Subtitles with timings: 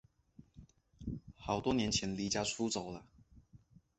[1.37, 3.05] 好多年前离家出走了